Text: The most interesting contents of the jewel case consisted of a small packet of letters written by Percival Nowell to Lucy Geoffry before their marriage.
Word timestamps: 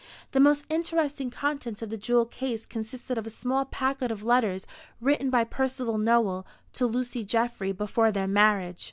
The 0.31 0.39
most 0.39 0.65
interesting 0.67 1.29
contents 1.29 1.83
of 1.83 1.91
the 1.91 1.95
jewel 1.97 2.25
case 2.25 2.65
consisted 2.65 3.19
of 3.19 3.27
a 3.27 3.29
small 3.29 3.65
packet 3.65 4.11
of 4.11 4.23
letters 4.23 4.65
written 4.99 5.29
by 5.29 5.43
Percival 5.43 5.99
Nowell 5.99 6.43
to 6.73 6.87
Lucy 6.87 7.23
Geoffry 7.23 7.71
before 7.71 8.11
their 8.11 8.25
marriage. 8.25 8.79